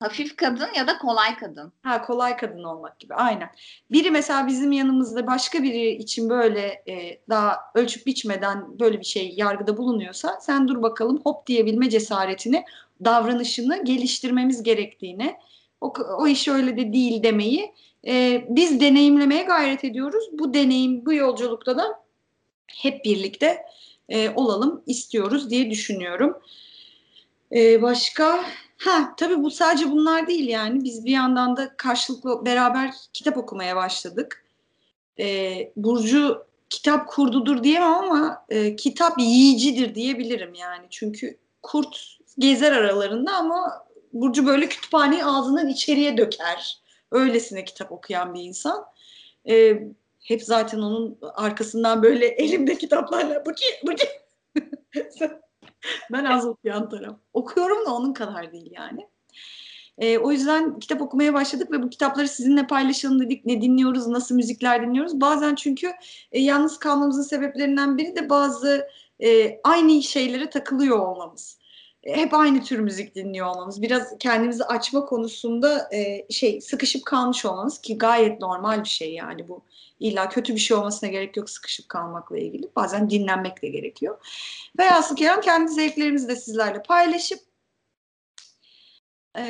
Hafif 0.00 0.36
kadın 0.36 0.68
ya 0.76 0.86
da 0.86 0.98
kolay 0.98 1.36
kadın. 1.36 1.72
Ha 1.82 2.02
kolay 2.02 2.36
kadın 2.36 2.64
olmak 2.64 3.00
gibi 3.00 3.14
aynen. 3.14 3.50
Biri 3.90 4.10
mesela 4.10 4.46
bizim 4.46 4.72
yanımızda 4.72 5.26
başka 5.26 5.62
biri 5.62 5.90
için 5.90 6.30
böyle 6.30 6.82
e, 6.88 7.20
daha 7.28 7.58
ölçüp 7.74 8.06
biçmeden 8.06 8.78
böyle 8.80 9.00
bir 9.00 9.04
şey 9.04 9.34
yargıda 9.36 9.76
bulunuyorsa 9.76 10.40
sen 10.40 10.68
dur 10.68 10.82
bakalım 10.82 11.20
hop 11.24 11.46
diyebilme 11.46 11.90
cesaretini 11.90 12.64
davranışını 13.04 13.84
geliştirmemiz 13.84 14.62
gerektiğini 14.62 15.36
o, 15.80 15.92
o 16.18 16.26
iş 16.26 16.48
öyle 16.48 16.76
de 16.76 16.92
değil 16.92 17.22
demeyi 17.22 17.74
e, 18.06 18.44
biz 18.48 18.80
deneyimlemeye 18.80 19.42
gayret 19.42 19.84
ediyoruz. 19.84 20.24
Bu 20.32 20.54
deneyim 20.54 21.06
bu 21.06 21.12
yolculukta 21.12 21.76
da 21.78 22.00
hep 22.66 23.04
birlikte 23.04 23.58
e, 24.08 24.30
olalım 24.30 24.82
istiyoruz 24.86 25.50
diye 25.50 25.70
düşünüyorum. 25.70 26.38
E, 27.52 27.82
başka 27.82 28.44
Ha 28.80 29.14
tabii 29.16 29.42
bu 29.42 29.50
sadece 29.50 29.90
bunlar 29.90 30.26
değil 30.26 30.48
yani. 30.48 30.84
Biz 30.84 31.04
bir 31.04 31.10
yandan 31.10 31.56
da 31.56 31.76
karşılıklı 31.76 32.44
beraber 32.46 32.94
kitap 33.12 33.36
okumaya 33.36 33.76
başladık. 33.76 34.44
Ee, 35.18 35.72
Burcu 35.76 36.46
kitap 36.70 37.08
kurdudur 37.08 37.64
diyemem 37.64 37.94
ama 37.94 38.44
e, 38.48 38.76
kitap 38.76 39.18
yiyicidir 39.18 39.94
diyebilirim 39.94 40.54
yani. 40.54 40.86
Çünkü 40.90 41.38
kurt 41.62 42.18
gezer 42.38 42.72
aralarında 42.72 43.32
ama 43.36 43.86
Burcu 44.12 44.46
böyle 44.46 44.68
kütüphaneyi 44.68 45.24
ağzından 45.24 45.68
içeriye 45.68 46.16
döker. 46.16 46.82
Öylesine 47.10 47.64
kitap 47.64 47.92
okuyan 47.92 48.34
bir 48.34 48.42
insan. 48.42 48.84
Ee, 49.48 49.82
hep 50.20 50.42
zaten 50.42 50.78
onun 50.78 51.18
arkasından 51.34 52.02
böyle 52.02 52.26
elimde 52.44 52.78
kitaplarla 52.78 53.46
Burcu, 53.46 53.64
Burcu. 53.86 54.06
ben 56.12 56.24
az 56.24 56.46
okuyan 56.46 56.88
taraf. 56.88 57.16
Okuyorum 57.32 57.86
da 57.86 57.94
onun 57.94 58.12
kadar 58.12 58.52
değil 58.52 58.72
yani. 58.72 59.08
E, 59.98 60.18
o 60.18 60.32
yüzden 60.32 60.78
kitap 60.78 61.02
okumaya 61.02 61.34
başladık 61.34 61.70
ve 61.72 61.82
bu 61.82 61.90
kitapları 61.90 62.28
sizinle 62.28 62.66
paylaşalım 62.66 63.20
dedik. 63.20 63.44
Ne 63.46 63.62
dinliyoruz, 63.62 64.06
nasıl 64.06 64.34
müzikler 64.34 64.82
dinliyoruz. 64.82 65.20
Bazen 65.20 65.54
çünkü 65.54 65.92
e, 66.32 66.40
yalnız 66.40 66.78
kalmamızın 66.78 67.22
sebeplerinden 67.22 67.98
biri 67.98 68.16
de 68.16 68.30
bazı 68.30 68.88
e, 69.22 69.60
aynı 69.64 70.02
şeylere 70.02 70.50
takılıyor 70.50 70.98
olmamız. 70.98 71.59
E, 72.04 72.16
hep 72.16 72.34
aynı 72.34 72.64
tür 72.64 72.78
müzik 72.78 73.14
dinliyor 73.14 73.46
olmamız. 73.46 73.82
Biraz 73.82 74.18
kendimizi 74.18 74.64
açma 74.64 75.04
konusunda 75.04 75.88
e, 75.92 76.26
şey 76.32 76.60
sıkışıp 76.60 77.04
kalmış 77.04 77.44
olmamız 77.44 77.80
ki 77.80 77.98
gayet 77.98 78.40
normal 78.40 78.84
bir 78.84 78.88
şey 78.88 79.14
yani 79.14 79.48
bu. 79.48 79.62
İlla 80.00 80.28
kötü 80.28 80.54
bir 80.54 80.60
şey 80.60 80.76
olmasına 80.76 81.10
gerek 81.10 81.36
yok 81.36 81.50
sıkışıp 81.50 81.88
kalmakla 81.88 82.38
ilgili. 82.38 82.70
Bazen 82.76 83.10
dinlenmek 83.10 83.62
de 83.62 83.68
gerekiyor. 83.68 84.18
Velhasıl 84.78 85.16
kelam 85.16 85.40
kendi 85.40 85.72
zevklerimizi 85.72 86.28
de 86.28 86.36
sizlerle 86.36 86.82
paylaşıp 86.82 87.40
e, 89.38 89.44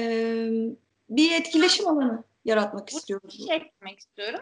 bir 1.10 1.32
etkileşim 1.32 1.88
alanı 1.88 2.24
yaratmak 2.44 2.90
istiyoruz. 2.90 3.46
Şey 3.48 3.72
istiyorum. 3.98 4.40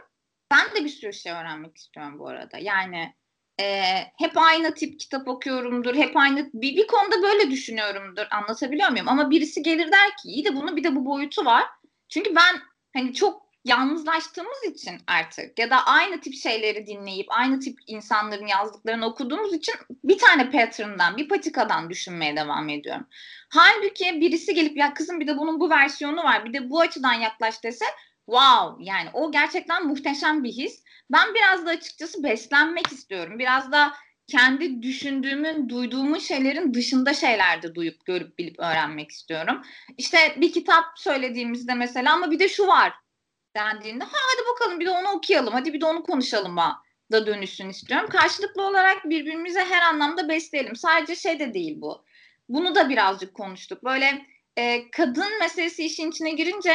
Ben 0.50 0.76
de 0.76 0.84
bir 0.84 0.88
sürü 0.88 1.12
şey 1.12 1.32
öğrenmek 1.32 1.76
istiyorum 1.76 2.18
bu 2.18 2.28
arada. 2.28 2.58
Yani 2.58 3.14
e, 3.60 3.82
hep 4.18 4.32
aynı 4.36 4.74
tip 4.74 5.00
kitap 5.00 5.28
okuyorumdur. 5.28 5.94
Hep 5.94 6.16
aynı 6.16 6.50
bir, 6.54 6.76
bir 6.76 6.86
konuda 6.86 7.22
böyle 7.22 7.50
düşünüyorumdur. 7.50 8.26
Anlatabiliyor 8.30 8.90
muyum? 8.90 9.08
Ama 9.08 9.30
birisi 9.30 9.62
gelir 9.62 9.92
der 9.92 10.08
ki 10.22 10.28
iyi 10.28 10.44
de 10.44 10.56
bunun 10.56 10.76
bir 10.76 10.84
de 10.84 10.96
bu 10.96 11.06
boyutu 11.06 11.44
var. 11.44 11.64
Çünkü 12.08 12.34
ben 12.36 12.60
hani 12.94 13.14
çok 13.14 13.48
yalnızlaştığımız 13.64 14.64
için 14.70 15.00
artık 15.06 15.58
ya 15.58 15.70
da 15.70 15.86
aynı 15.86 16.20
tip 16.20 16.34
şeyleri 16.34 16.86
dinleyip 16.86 17.26
aynı 17.30 17.60
tip 17.60 17.78
insanların 17.86 18.46
yazdıklarını 18.46 19.06
okuduğumuz 19.06 19.54
için 19.54 19.74
bir 20.04 20.18
tane 20.18 20.50
pattern'dan, 20.50 21.16
bir 21.16 21.28
patikadan 21.28 21.90
düşünmeye 21.90 22.36
devam 22.36 22.68
ediyorum. 22.68 23.06
Halbuki 23.50 24.20
birisi 24.20 24.54
gelip 24.54 24.76
ya 24.76 24.94
kızım 24.94 25.20
bir 25.20 25.26
de 25.26 25.38
bunun 25.38 25.60
bu 25.60 25.70
versiyonu 25.70 26.24
var, 26.24 26.44
bir 26.44 26.52
de 26.52 26.70
bu 26.70 26.80
açıdan 26.80 27.14
yaklaş 27.14 27.64
dese 27.64 27.84
wow 28.28 28.84
yani 28.84 29.10
o 29.12 29.32
gerçekten 29.32 29.86
muhteşem 29.86 30.44
bir 30.44 30.52
his. 30.52 30.82
Ben 31.12 31.34
biraz 31.34 31.66
da 31.66 31.70
açıkçası 31.70 32.22
beslenmek 32.22 32.92
istiyorum. 32.92 33.38
Biraz 33.38 33.72
da 33.72 33.92
kendi 34.26 34.82
düşündüğümün, 34.82 35.68
duyduğumun 35.68 36.18
şeylerin 36.18 36.74
dışında 36.74 37.14
şeyler 37.14 37.62
de 37.62 37.74
duyup, 37.74 38.04
görüp, 38.04 38.38
bilip 38.38 38.58
öğrenmek 38.58 39.10
istiyorum. 39.10 39.62
İşte 39.98 40.18
bir 40.36 40.52
kitap 40.52 40.84
söylediğimizde 40.96 41.74
mesela 41.74 42.14
ama 42.14 42.30
bir 42.30 42.38
de 42.38 42.48
şu 42.48 42.66
var 42.66 42.92
dendiğinde 43.56 44.04
ha 44.04 44.18
hadi 44.32 44.46
bakalım 44.48 44.80
bir 44.80 44.86
de 44.86 44.90
onu 44.90 45.08
okuyalım 45.08 45.54
hadi 45.54 45.72
bir 45.72 45.80
de 45.80 45.86
onu 45.86 46.02
konuşalım 46.02 46.56
da 47.12 47.26
dönüşsün 47.26 47.68
istiyorum. 47.68 48.08
Karşılıklı 48.10 48.62
olarak 48.62 49.04
birbirimize 49.04 49.64
her 49.64 49.82
anlamda 49.82 50.28
besleyelim. 50.28 50.76
Sadece 50.76 51.16
şey 51.16 51.38
de 51.38 51.54
değil 51.54 51.80
bu. 51.80 52.04
Bunu 52.48 52.74
da 52.74 52.88
birazcık 52.88 53.34
konuştuk. 53.34 53.84
Böyle 53.84 54.26
e, 54.56 54.90
kadın 54.90 55.38
meselesi 55.40 55.84
işin 55.84 56.10
içine 56.10 56.30
girince 56.30 56.74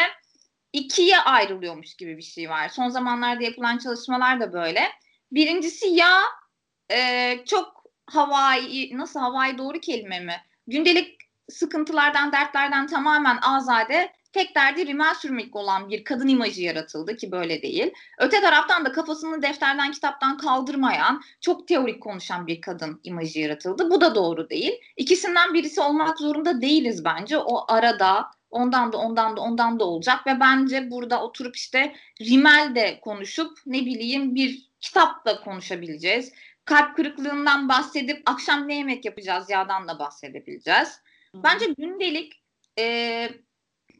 ikiye 0.74 1.20
ayrılıyormuş 1.20 1.96
gibi 1.96 2.18
bir 2.18 2.24
şey 2.24 2.50
var. 2.50 2.70
Son 2.70 2.90
zamanlarda 2.90 3.44
yapılan 3.44 3.78
çalışmalar 3.78 4.40
da 4.40 4.54
böyle. 4.54 4.82
Birincisi 5.32 5.88
ya 5.88 6.22
e, 6.92 7.40
çok 7.46 7.84
havai 8.06 8.98
nasıl 8.98 9.20
havai 9.20 9.58
doğru 9.58 9.80
kelime 9.80 10.20
mi? 10.20 10.36
Gündelik 10.68 11.18
sıkıntılardan, 11.50 12.32
dertlerden 12.32 12.88
tamamen 12.88 13.38
azade 13.42 14.14
tek 14.34 14.56
derdi 14.56 14.88
rimel 14.88 15.14
sürmek 15.14 15.56
olan 15.56 15.90
bir 15.90 16.04
kadın 16.04 16.28
imajı 16.28 16.62
yaratıldı 16.62 17.18
ki 17.18 17.32
böyle 17.32 17.62
değil. 17.62 17.92
Öte 18.18 18.42
taraftan 18.42 18.86
da 18.86 18.92
kafasını 18.92 19.42
defterden 19.42 19.92
kitaptan 19.92 20.38
kaldırmayan, 20.38 21.22
çok 21.42 21.68
teorik 21.68 22.04
konuşan 22.04 22.48
bir 22.48 22.62
kadın 22.62 23.00
imajı 23.04 23.40
yaratıldı. 23.40 23.90
Bu 23.90 24.02
da 24.02 24.16
doğru 24.16 24.50
değil. 24.50 24.74
İkisinden 24.98 25.54
birisi 25.54 25.82
olmak 25.82 26.20
zorunda 26.20 26.62
değiliz 26.62 27.06
bence. 27.06 27.38
O 27.38 27.72
arada 27.74 28.26
ondan 28.54 28.94
da 28.94 28.98
ondan 28.98 29.38
da 29.38 29.42
ondan 29.42 29.80
da 29.80 29.86
olacak 29.86 30.28
ve 30.28 30.40
bence 30.40 30.92
burada 30.92 31.24
oturup 31.24 31.56
işte 31.56 31.96
rimel 32.22 32.76
de 32.76 33.00
konuşup 33.00 33.58
ne 33.66 33.86
bileyim 33.86 34.36
bir 34.36 34.70
kitap 34.82 35.26
da 35.26 35.42
konuşabileceğiz. 35.42 36.34
Kalp 36.66 36.96
kırıklığından 36.96 37.70
bahsedip 37.70 38.22
akşam 38.26 38.68
ne 38.68 38.76
yemek 38.76 39.06
yapacağız 39.06 39.50
yağdan 39.50 39.88
da 39.88 40.00
bahsedebileceğiz. 40.00 41.02
Bence 41.36 41.66
gündelik 41.78 42.44
e, 42.80 43.30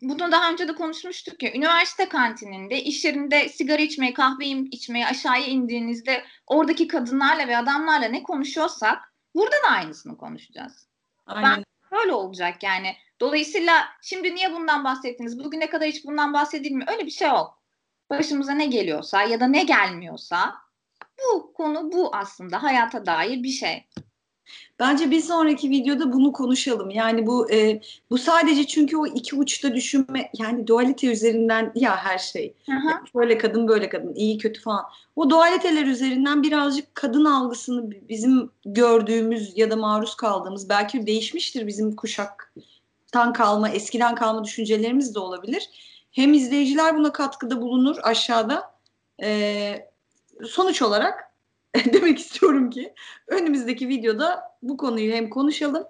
bunu 0.02 0.32
daha 0.32 0.52
önce 0.52 0.68
de 0.68 0.76
konuşmuştuk 0.76 1.44
ya 1.44 1.54
üniversite 1.54 2.10
kantininde 2.10 2.82
iş 2.82 3.06
yerinde 3.06 3.50
sigara 3.50 3.82
içmeye 3.82 4.14
kahve 4.14 4.46
içmeye 4.48 5.08
aşağıya 5.08 5.46
indiğinizde 5.46 6.24
oradaki 6.48 6.88
kadınlarla 6.88 7.48
ve 7.48 7.58
adamlarla 7.58 8.08
ne 8.08 8.24
konuşuyorsak 8.24 9.14
burada 9.36 9.56
da 9.68 9.70
aynısını 9.70 10.18
konuşacağız. 10.18 10.88
Aynen. 11.26 11.58
Ben 11.58 11.64
böyle 12.00 12.14
olacak 12.14 12.64
yani. 12.64 12.96
Dolayısıyla 13.22 13.74
şimdi 14.02 14.36
niye 14.36 14.54
bundan 14.54 14.84
bahsettiniz? 14.84 15.44
Bugüne 15.44 15.70
kadar 15.70 15.88
hiç 15.88 16.06
bundan 16.06 16.34
bahsedilmiyor. 16.34 16.92
Öyle 16.92 17.06
bir 17.06 17.12
şey 17.12 17.28
yok. 17.28 17.64
Başımıza 18.10 18.54
ne 18.54 18.66
geliyorsa 18.66 19.24
ya 19.24 19.40
da 19.40 19.48
ne 19.48 19.64
gelmiyorsa 19.64 20.56
bu 21.20 21.54
konu 21.54 21.92
bu 21.92 22.16
aslında 22.16 22.64
hayata 22.64 23.06
dair 23.06 23.44
bir 23.44 23.50
şey. 23.50 23.86
Bence 24.80 25.12
bir 25.12 25.20
sonraki 25.20 25.70
videoda 25.70 26.14
bunu 26.14 26.32
konuşalım. 26.32 26.90
Yani 26.90 27.28
bu 27.28 27.52
e, 27.52 27.82
bu 28.10 28.18
sadece 28.18 28.68
çünkü 28.68 28.98
o 28.98 29.08
iki 29.08 29.36
uçta 29.36 29.76
düşünme 29.76 30.30
yani 30.38 30.68
dualite 30.68 31.12
üzerinden 31.12 31.72
ya 31.76 31.98
her 31.98 32.18
şey. 32.18 32.54
Aha. 32.70 33.04
Böyle 33.16 33.38
kadın 33.38 33.68
böyle 33.68 33.90
kadın 33.90 34.14
iyi 34.16 34.38
kötü 34.38 34.62
falan. 34.62 34.86
O 35.16 35.30
dualiteler 35.30 35.86
üzerinden 35.86 36.44
birazcık 36.44 36.96
kadın 36.96 37.26
algısını 37.26 37.92
bizim 38.10 38.52
gördüğümüz 38.66 39.58
ya 39.58 39.72
da 39.72 39.76
maruz 39.76 40.16
kaldığımız 40.16 40.70
belki 40.70 41.08
değişmiştir 41.08 41.68
bizim 41.68 41.96
kuşaktan 43.14 43.34
kalma 43.34 43.70
eskiden 43.70 44.16
kalma 44.16 44.44
düşüncelerimiz 44.44 45.16
de 45.16 45.20
olabilir. 45.20 45.70
Hem 46.12 46.34
izleyiciler 46.34 46.98
buna 46.98 47.12
katkıda 47.12 47.62
bulunur 47.62 47.98
aşağıda. 48.04 48.74
E, 49.24 49.90
sonuç 50.48 50.82
olarak 50.82 51.34
demek 51.94 52.20
istiyorum 52.20 52.70
ki 52.70 52.94
önümüzdeki 53.28 53.88
videoda 53.88 54.42
bu 54.62 54.78
konuyu 54.78 55.14
hem 55.14 55.30
konuşalım 55.30 55.84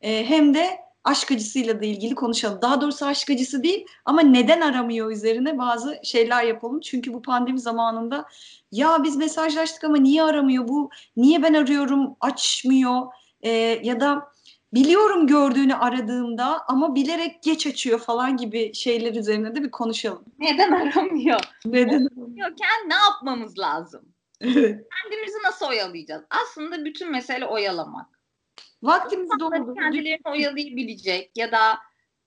e, 0.00 0.26
hem 0.26 0.54
de 0.54 0.78
aşk 1.04 1.32
acısıyla 1.32 1.80
da 1.80 1.84
ilgili 1.84 2.14
konuşalım. 2.14 2.62
Daha 2.62 2.80
doğrusu 2.80 3.06
aşk 3.06 3.30
acısı 3.30 3.62
değil 3.62 3.86
ama 4.04 4.20
neden 4.22 4.60
aramıyor 4.60 5.10
üzerine 5.10 5.58
bazı 5.58 6.00
şeyler 6.04 6.44
yapalım. 6.44 6.80
Çünkü 6.80 7.12
bu 7.12 7.22
pandemi 7.22 7.60
zamanında 7.60 8.24
ya 8.72 9.02
biz 9.04 9.16
mesajlaştık 9.16 9.84
ama 9.84 9.96
niye 9.96 10.22
aramıyor 10.22 10.68
bu? 10.68 10.90
Niye 11.16 11.42
ben 11.42 11.54
arıyorum 11.54 12.16
açmıyor? 12.20 13.06
E, 13.42 13.50
ya 13.82 14.00
da 14.00 14.32
biliyorum 14.74 15.26
gördüğünü 15.26 15.74
aradığımda 15.74 16.64
ama 16.68 16.94
bilerek 16.94 17.42
geç 17.42 17.66
açıyor 17.66 17.98
falan 17.98 18.36
gibi 18.36 18.74
şeyler 18.74 19.14
üzerine 19.14 19.54
de 19.54 19.62
bir 19.62 19.70
konuşalım. 19.70 20.24
Neden 20.38 20.72
aramıyor? 20.72 21.40
Neden? 21.64 22.08
Aramıyorken 22.18 22.88
ne 22.88 22.94
yapmamız 22.94 23.58
lazım? 23.58 24.12
Evet. 24.40 24.86
Kendimizi 25.02 25.38
nasıl 25.44 25.66
oyalayacağız? 25.66 26.22
Aslında 26.30 26.84
bütün 26.84 27.10
mesele 27.10 27.46
oyalamak. 27.46 28.06
İnsanların 29.12 29.66
doldu. 29.66 29.74
kendilerini 29.74 30.22
oyalayabilecek 30.24 31.30
ya 31.36 31.52
da 31.52 31.78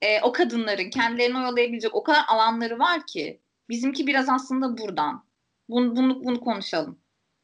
e, 0.02 0.22
o 0.22 0.32
kadınların 0.32 0.90
kendilerini 0.90 1.38
oyalayabilecek 1.38 1.96
o 1.96 2.04
kadar 2.04 2.24
alanları 2.28 2.80
var 2.80 3.06
ki 3.08 3.42
bizimki 3.70 4.08
biraz 4.08 4.30
aslında 4.30 4.78
buradan. 4.78 5.26
Bunu, 5.70 5.96
bunu, 5.96 6.24
bunu 6.24 6.40
konuşalım. 6.40 7.00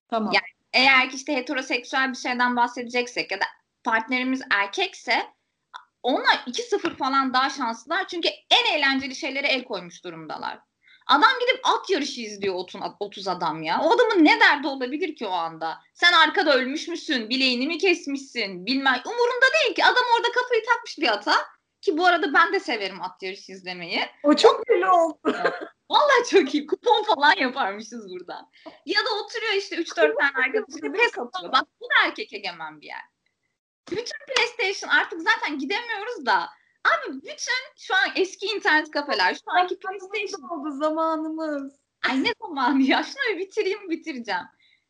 Tamam. 0.08 0.34
Yani 0.34 0.46
eğer 0.74 1.10
ki 1.10 1.15
işte 1.15 1.36
heteroseksüel 1.36 2.10
bir 2.10 2.17
şeyden 2.17 2.55
bahsedeceksek 2.55 3.31
ya 3.31 3.39
da 3.39 3.46
partnerimiz 3.83 4.41
erkekse 4.51 5.27
onlar 6.03 6.35
2-0 6.47 6.95
falan 6.95 7.33
daha 7.33 7.50
şanslılar. 7.50 8.07
Çünkü 8.07 8.29
en 8.51 8.77
eğlenceli 8.77 9.15
şeylere 9.15 9.47
el 9.47 9.63
koymuş 9.63 10.03
durumdalar. 10.03 10.59
Adam 11.07 11.31
gidip 11.39 11.59
at 11.63 11.89
yarışı 11.89 12.21
izliyor 12.21 12.55
30 13.00 13.27
adam 13.27 13.63
ya. 13.63 13.81
O 13.81 13.91
adamın 13.95 14.25
ne 14.25 14.39
derdi 14.39 14.67
olabilir 14.67 15.15
ki 15.15 15.27
o 15.27 15.31
anda? 15.31 15.79
Sen 15.93 16.13
arkada 16.13 16.55
ölmüş 16.55 16.88
müsün? 16.88 17.29
Bileğini 17.29 17.67
mi 17.67 17.77
kesmişsin? 17.77 18.65
Bilmem. 18.65 19.01
Umurunda 19.05 19.45
değil 19.61 19.75
ki. 19.75 19.85
Adam 19.85 20.03
orada 20.17 20.31
kafayı 20.31 20.63
takmış 20.65 20.97
bir 20.97 21.07
ata. 21.07 21.35
Ki 21.81 21.97
bu 21.97 22.05
arada 22.05 22.33
ben 22.33 22.53
de 22.53 22.59
severim 22.59 23.01
at 23.01 23.23
yarışı 23.23 23.51
izlemeyi. 23.51 24.01
O 24.23 24.35
çok 24.35 24.69
belli 24.69 24.89
oldu. 24.89 25.17
Vallahi 25.89 26.29
çok 26.29 26.55
iyi. 26.55 26.67
Kupon 26.67 27.03
falan 27.03 27.35
yaparmışız 27.38 28.09
burada. 28.09 28.50
Ya 28.85 29.00
da 29.00 29.09
oturuyor 29.23 29.53
işte 29.53 29.75
3-4 29.75 29.95
tane 29.95 30.45
arkadaşıyla 30.45 30.91
pes 30.91 31.19
atıyor. 31.19 31.51
Bak 31.51 31.67
bu 31.81 31.85
da 31.85 32.05
erkek 32.05 32.33
egemen 32.33 32.81
bir 32.81 32.88
yer. 32.88 33.01
Bütün 33.91 34.15
PlayStation 34.35 34.89
artık 34.89 35.21
zaten 35.21 35.59
gidemiyoruz 35.59 36.25
da 36.25 36.50
Abi 36.85 37.15
bütün 37.15 37.77
şu 37.77 37.95
an 37.95 38.09
eski 38.15 38.45
internet 38.45 38.91
kafeler, 38.91 39.35
şu 39.35 39.51
anki 39.59 39.79
PlayStation 39.79 40.50
oldu 40.50 40.71
zamanımız. 40.71 41.73
Ay 42.09 42.23
ne 42.23 42.33
zamanı 42.41 42.81
ya? 42.81 43.03
Şunu 43.03 43.35
bir 43.35 43.39
bitireyim 43.39 43.89
bitireceğim. 43.89 44.45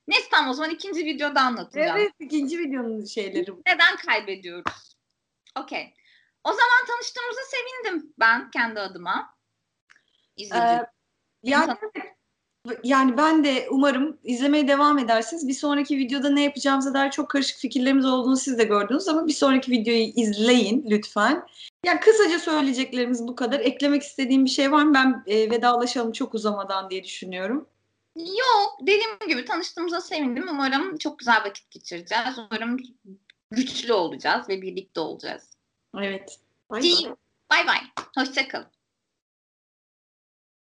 Neyse 0.07 0.27
tamam 0.31 0.49
o 0.49 0.53
zaman 0.53 0.71
ikinci 0.71 1.05
videoda 1.05 1.41
anlatacağım. 1.41 1.97
Evet 1.97 2.13
ikinci 2.19 2.59
videonun 2.59 3.05
şeyleri. 3.05 3.51
Neden 3.67 3.95
kaybediyoruz? 3.95 4.97
Okey. 5.59 5.93
O 6.43 6.53
zaman 6.53 6.85
tanıştığımıza 6.87 7.41
sevindim 7.41 8.13
ben 8.19 8.51
kendi 8.51 8.79
adıma. 8.79 9.35
İzledim. 10.35 10.63
Ee, 10.63 10.85
yani, 11.43 11.77
yani 12.83 13.17
ben 13.17 13.43
de 13.43 13.67
umarım 13.71 14.17
izlemeye 14.23 14.67
devam 14.67 14.97
edersiniz. 14.97 15.47
Bir 15.47 15.53
sonraki 15.53 15.97
videoda 15.97 16.29
ne 16.29 16.43
yapacağımıza 16.43 16.93
dair 16.93 17.11
çok 17.11 17.29
karışık 17.29 17.57
fikirlerimiz 17.57 18.05
olduğunu 18.05 18.37
siz 18.37 18.57
de 18.57 18.63
gördünüz 18.63 19.07
ama 19.07 19.27
bir 19.27 19.33
sonraki 19.33 19.71
videoyu 19.71 20.01
izleyin 20.15 20.85
lütfen. 20.89 21.47
Yani 21.85 21.99
kısaca 21.99 22.39
söyleyeceklerimiz 22.39 23.27
bu 23.27 23.35
kadar. 23.35 23.59
Eklemek 23.59 24.03
istediğim 24.03 24.45
bir 24.45 24.49
şey 24.49 24.71
var 24.71 24.83
mı? 24.83 24.93
Ben 24.93 25.23
e, 25.27 25.51
vedalaşalım 25.51 26.11
çok 26.11 26.33
uzamadan 26.33 26.89
diye 26.89 27.03
düşünüyorum. 27.03 27.67
Yok. 28.17 28.77
Dediğim 28.81 29.19
gibi 29.27 29.45
tanıştığımıza 29.45 30.01
sevindim. 30.01 30.45
Umarım 30.51 30.97
çok 30.97 31.19
güzel 31.19 31.43
vakit 31.45 31.71
geçireceğiz. 31.71 32.37
Umarım 32.37 32.77
güçlü 33.51 33.93
olacağız 33.93 34.49
ve 34.49 34.61
birlikte 34.61 34.99
olacağız. 34.99 35.43
Evet. 35.97 36.39
Bye 37.51 37.65
bye. 37.67 38.05
Hoşçakalın. 38.17 38.80